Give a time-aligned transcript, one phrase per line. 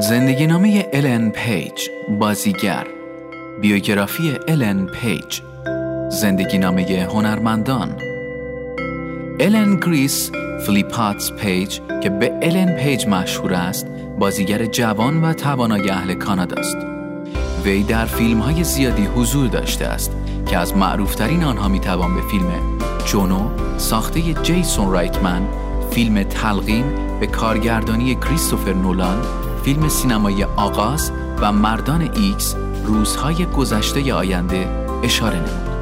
[0.00, 2.86] زندگی نامه الن پیج بازیگر.
[3.60, 5.40] بیوگرافی الن پیج
[6.08, 7.98] زندگی نامه هنرمندان.
[9.40, 10.30] الن گریس
[10.66, 13.86] فیلپاتس پیج که به الن پیج مشهور است
[14.18, 16.76] بازیگر جوان و توانای اهل کانادا است.
[17.64, 20.12] وی در فیلم های زیادی حضور داشته است
[20.46, 25.42] که از معروفترین آنها می توان به فیلم جونو ساخته جیسون رایتمن
[25.90, 26.84] فیلم تلقین
[27.20, 29.22] به کارگردانی کریستوفر نولان
[29.64, 34.68] فیلم سینمایی آغاز و مردان ایکس روزهای گذشته آینده
[35.02, 35.72] اشاره نمود.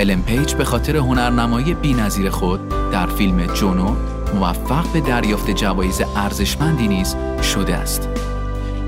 [0.00, 2.60] الن پیج به خاطر هنرنمایی بینظیر خود
[2.92, 3.96] در فیلم جونو
[4.34, 8.08] موفق به دریافت جوایز ارزشمندی نیز شده است.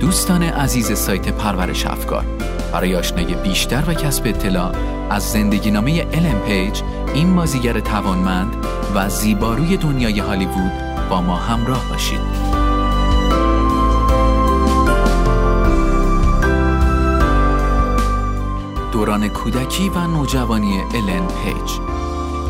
[0.00, 2.24] دوستان عزیز سایت پرورش افکار
[2.72, 4.72] برای آشنایی بیشتر و کسب اطلاع
[5.10, 6.80] از زندگی نامه الن پیج
[7.14, 8.56] این بازیگر توانمند
[8.94, 10.72] و زیباروی دنیای هالیوود
[11.10, 12.48] با ما همراه باشید.
[18.92, 21.70] دوران کودکی و نوجوانی الن پیج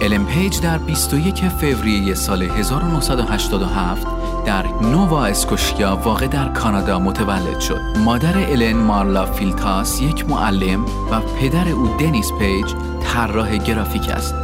[0.01, 4.18] الن پیج در 21 فوریه سال 1987
[4.49, 7.81] در نووا اسکوشیا واقع در کانادا متولد شد.
[8.05, 12.67] مادر الن مارلا فیلپاتس یک معلم و پدر او دنیس پیج
[13.01, 14.35] طراح گرافیک است.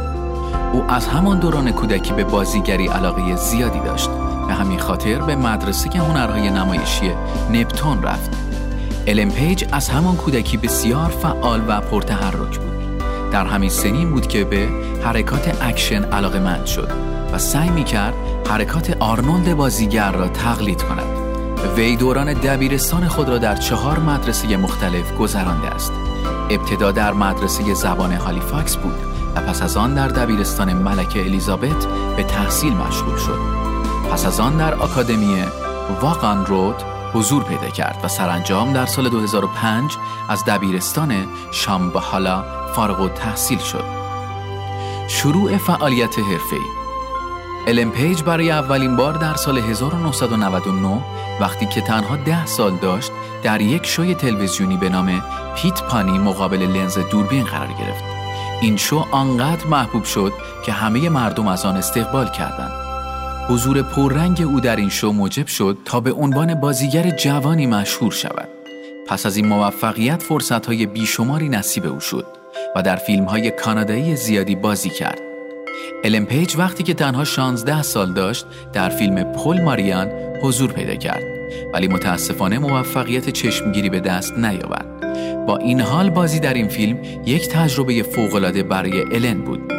[0.73, 4.09] او از همان دوران کودکی به بازیگری علاقه زیادی داشت.
[4.47, 7.11] به همین خاطر به مدرسه هنرهای نمایشی
[7.51, 8.29] نپتون رفت
[9.07, 12.99] الن پیج از همان کودکی بسیار فعال و پرتحرک بود.
[13.31, 14.69] در همین سنین بود که به
[15.03, 16.89] حرکات اکشن علاقه مند شد
[17.33, 18.13] و سعی می کرد
[18.49, 21.17] حرکات آرنولد بازیگر را تقلید کند.
[21.75, 25.91] وی دوران دبیرستان خود را در چهار مدرسه مختلف گذرانده است.
[26.49, 28.95] ابتدا در مدرسه زبان هالیفاکس بود
[29.35, 31.85] و پس از آن در دبیرستان ملکه الیزابت
[32.17, 33.39] به تحصیل مشغول شد.
[34.11, 35.43] پس از آن در آکادمی
[36.01, 36.75] واقان رود
[37.13, 39.97] حضور پیدا کرد و سرانجام در سال 2005
[40.29, 42.43] از دبیرستان شامبهالا
[42.75, 43.83] فارغ‌التحصیل شد.
[45.07, 46.84] شروع فعالیت حرفه‌ای
[47.67, 51.01] الن پیج برای اولین بار در سال 1999
[51.41, 53.11] وقتی که تنها ده سال داشت
[53.43, 55.21] در یک شوی تلویزیونی به نام
[55.55, 58.03] Pit Pony مقابل لنز دوربین قرار گرفت.
[58.61, 60.33] این شو آنقدر محبوب شد
[60.65, 62.71] که همه مردم از آن استقبال کردند.
[63.49, 68.49] حضور پررنگ او در این شو موجب شد تا به عنوان بازیگر جوانی مشهور شود.
[69.07, 72.25] پس از این موفقیت فرصتهای بیشماری نصیب او شد
[72.75, 75.24] و در فیلمهای کانادایی زیادی بازی کرد.
[76.05, 80.07] الن پیج وقتی که تنها 16 سال داشت در فیلم پل ماریان
[80.41, 81.23] حضور پیدا کرد
[81.73, 84.85] ولی متاسفانه موفقیت چشمگیری به دست نیاورد.
[85.45, 89.73] با این حال بازی در این فیلم یک تجربه فوق‌العاده برای الن بود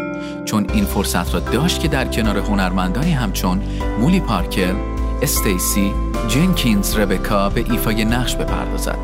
[0.45, 3.63] چون این فرصت را داشت که در کنار هنرمندانی همچون
[4.01, 4.75] مولی پارکر،
[5.23, 5.93] استیسی،
[6.29, 8.99] جنکینز ربکا به ایفای نقش بپردازد.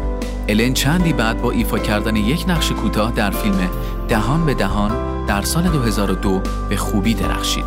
[0.49, 3.71] الن چندی بعد با ایفا کردن یک نقش کوتاه در فیلم
[4.09, 7.65] دهان به دهان در سال 2002 به خوبی درخشید.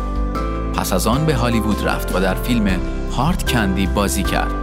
[0.74, 2.80] پس از آن به هالیوود رفت و در فیلم
[3.16, 4.54] Hard Candy بازی کرد.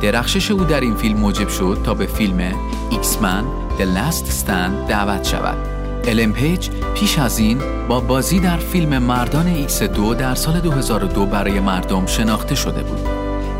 [0.00, 2.54] درخشش او در این فیلم موجب شد تا به فیلم
[2.90, 3.44] X-Men
[3.78, 5.56] The Last Stand دعوت شود.
[6.04, 11.26] الن پیج پیش از این با بازی در فیلم مردان ایکس دو در سال 2002
[11.26, 13.08] برای مردم شناخته شده بود.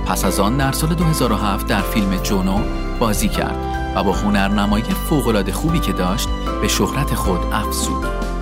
[0.07, 2.59] پس از آن در سال 2007 در فیلم جونو
[2.99, 3.57] بازی کرد
[3.97, 6.29] و با هنرنمایی فوق‌العاده خوبی که داشت
[6.61, 8.34] به شهرت خود افزود.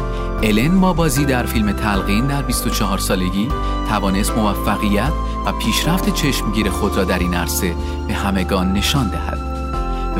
[0.43, 3.49] الن با بازی در فیلم تلقین در 24 سالگی
[3.89, 5.13] توانست موفقیت
[5.47, 7.75] و پیشرفت چشمگیر خود را در این عرصه
[8.09, 9.39] به همگان نشان دهد.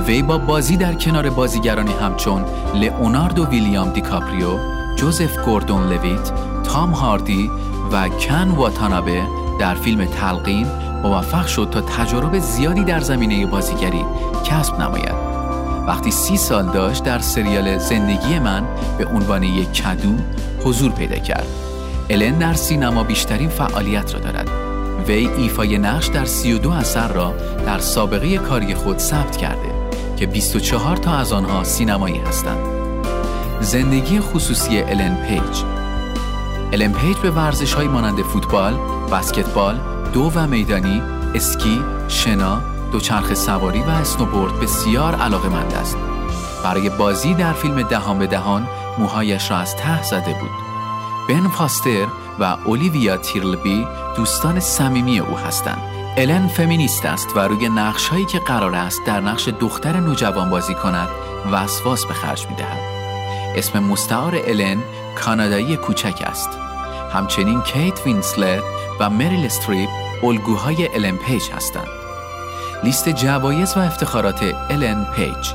[0.07, 2.45] وی با بازی در کنار بازیگرانی همچون
[2.75, 4.59] لئوناردو ویلیام دیکاپریو،
[4.97, 6.33] جوزف گوردون لویت،
[6.65, 7.51] تام هاردی
[7.93, 9.23] و کن واتانابه
[9.61, 10.67] در فیلم تلقین
[11.03, 14.05] موفق شد تا تجارب زیادی در زمینه بازیگری
[14.45, 15.32] کسب نماید.
[15.87, 18.65] وقتی سی سال داشت در سریال زندگی من
[18.99, 20.15] به عنوان یک کدو
[20.65, 21.47] حضور پیدا کرد.
[22.11, 24.49] الن در سینما بیشترین فعالیت را دارد.
[25.07, 27.35] وی ایفای نقش در 32 اثر را
[27.67, 29.73] در سابقه کاری خود ثبت کرده.
[30.17, 32.67] که 24 تا از آنها سینمایی هستند.
[33.61, 35.63] زندگی خصوصی الن پیج
[36.73, 38.75] الن پیج به ورزش های مانند فوتبال،
[39.13, 39.81] بسکتبال،
[40.13, 41.03] دو و میدانی،
[41.35, 45.97] اسکی، شنا، دوچرخ سواری و اسنوبورد بسیار علاقه مند است.
[46.65, 48.69] برای بازی در فیلم دهان به دهان
[48.99, 50.51] موهایش را از ته زده بود.
[51.29, 52.07] بن فاستر
[52.39, 53.87] و اولیویا تیرلبی
[54.17, 55.83] دوستان صمیمی او هستند.
[56.17, 60.75] الن فمینیست است و روی نقش هایی که قرار است در نقش دختر نوجوان بازی
[60.75, 61.09] کند
[61.53, 62.81] وسواس به خرج می دهد.
[63.57, 64.83] اسم مستعار الن
[65.17, 66.51] کانادایی کوچک است.
[67.13, 68.63] همچنین کیت وینسلت
[69.01, 69.89] و مریل استریپ
[70.23, 72.02] الگوهای الن پیج هستند.
[72.85, 75.53] لیست جوایز و افتخارات الن پیج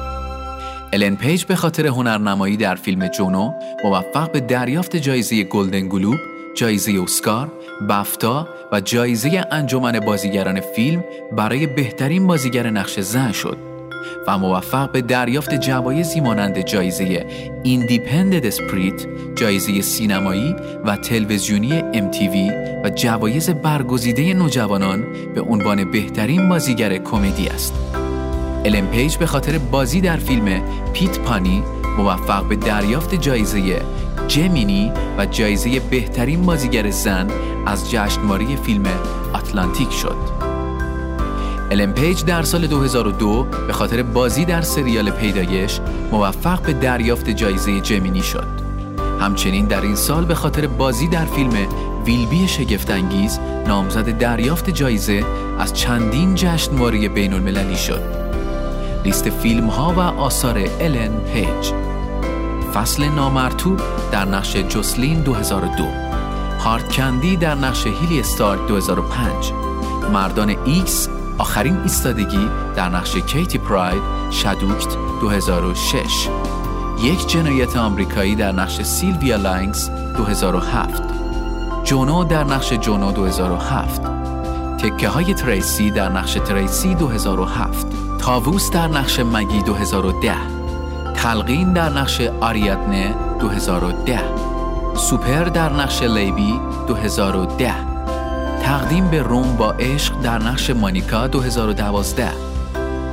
[0.93, 3.53] الن پیج به خاطر هنرنمایی در فیلم جونو
[3.83, 6.17] موفق به دریافت جایزه گلدن گلوب،
[6.55, 7.51] جایزه اسکار،
[7.89, 13.76] بفتا و جایزه انجمن بازیگران فیلم برای بهترین بازیگر نقش زن شد.
[14.27, 17.25] و موفق به دریافت جوایزی مانند جایزه
[17.63, 19.05] Independent Spirit،
[19.35, 20.55] جایزه سینمایی
[20.85, 22.51] و تلویزیونی MTV
[22.83, 25.03] و جوایز برگزیده نوجوانان
[25.35, 27.73] به عنوان بهترین بازیگر کمدی است.
[28.65, 30.61] الن پیج به خاطر بازی در فیلم
[30.93, 31.63] Pit Pony
[31.97, 33.81] موفق به دریافت جایزه
[34.27, 37.27] جمینی و جایزه بهترین بازیگر زن
[37.65, 38.83] از جشنواره فیلم
[39.33, 40.36] آتلانتیک شد.
[41.71, 45.79] الن پیج در سال 2002 به خاطر بازی در سریال پیدایش
[46.11, 48.47] موفق به دریافت جایزه جمینی شد.
[49.19, 51.53] همچنین در این سال به خاطر بازی در فیلم
[52.05, 55.25] ویلبی شگفتانگیز نامزد دریافت جایزه
[55.59, 58.01] از چندین جشنواره بین المللی شد.
[59.05, 61.73] لیست فیلم ها و آثار الن پیج
[62.73, 63.81] فصل نامرطوب
[64.11, 65.83] در نقش جوسلین 2002
[66.59, 69.51] Hard Candy در نقش هیلی استارک 2005
[70.13, 74.01] مردان ایکس آخرین ایستادگی در نقش کیتی پراید
[74.31, 76.29] شدوکت 2006
[77.01, 81.03] یک جنایت آمریکایی در نقش سیلویا لانگز 2007
[81.83, 84.01] جونو در نقش جونو 2007
[84.77, 87.87] تکه های تریسی در نقش تریسی 2007
[88.19, 90.33] تاووس در نقش مگی 2010
[91.15, 94.19] تلقین در نقش آریادنه 2010
[94.95, 97.96] سوپر در نقش لیبی 2010
[98.67, 102.31] تقدیم به رم با عشق در نقش مونیکا 2012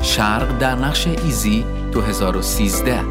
[0.02, 3.02] شرق در نقش ایزی 2013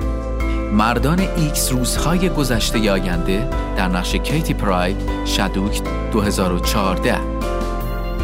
[0.74, 7.18] مردان ایکس روزهای گذشته آینده در نقش کیتی پراید Shadowcat 2014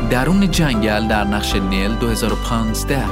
[0.09, 3.03] درون جنگل در نقش نیل 2015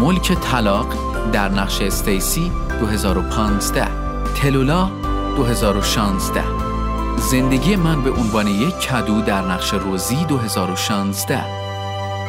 [0.00, 0.86] ملک طلق
[1.32, 3.88] در نقش استیسی 2015
[4.34, 4.90] تلولا
[5.36, 6.61] 2016
[7.16, 11.44] زندگی من به عنوان یک کدو در نقش روزی 2016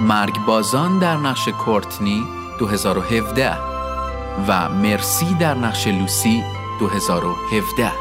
[0.01, 2.24] مرگ بازان در نقش کورتنی
[2.59, 3.57] 2017
[4.47, 6.44] و مرسی در نقش لوسی
[6.80, 7.91] 2017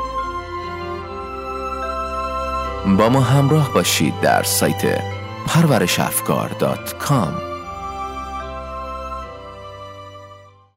[2.99, 5.03] با ما همراه باشید در سایت
[5.47, 7.52] پرورشافکار.com